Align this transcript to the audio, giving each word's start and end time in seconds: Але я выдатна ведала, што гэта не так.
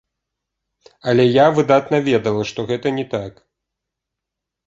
Але 1.11 1.23
я 1.25 1.43
выдатна 1.57 1.97
ведала, 2.07 2.45
што 2.51 2.59
гэта 2.71 2.87
не 2.97 3.05
так. 3.13 3.33